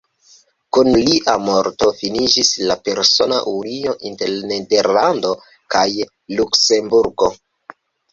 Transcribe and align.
Kun 0.75 0.87
lia 1.07 1.33
morto 1.49 1.89
finiĝis 1.99 2.49
la 2.71 2.77
persona 2.89 3.37
unio 3.51 3.93
inter 4.11 4.33
Nederlando 4.53 5.35
kaj 5.77 5.85
Luksemburgo. 6.41 7.31